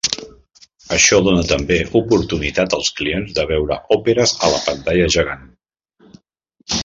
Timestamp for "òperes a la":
3.97-4.63